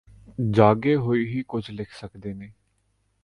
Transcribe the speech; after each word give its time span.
ਜਾਗੇ 0.51 0.95
ਹੋਏ 0.95 1.25
ਹੀ 1.25 1.43
ਕੁੱਝ 1.43 1.69
ਲਿੱਖ 1.71 1.91
ਸਕਦੇ 1.91 2.31
ਹਨ 2.31 2.41